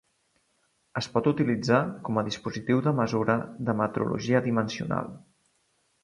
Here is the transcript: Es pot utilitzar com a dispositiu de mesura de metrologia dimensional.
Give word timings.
Es 1.01 1.07
pot 1.17 1.27
utilitzar 1.31 1.81
com 2.07 2.17
a 2.21 2.23
dispositiu 2.29 2.81
de 2.87 2.93
mesura 2.99 3.35
de 3.67 3.75
metrologia 3.83 4.41
dimensional. 4.47 5.13